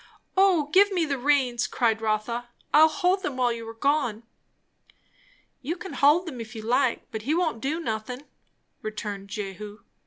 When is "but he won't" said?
7.11-7.61